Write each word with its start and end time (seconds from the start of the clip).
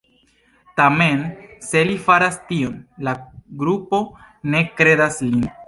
Tamen, 0.79 1.21
se 1.67 1.83
li 1.91 1.99
faras 2.09 2.41
tion, 2.49 2.81
la 3.09 3.15
grupo 3.65 4.03
ne 4.55 4.67
kredas 4.81 5.25
lin. 5.29 5.49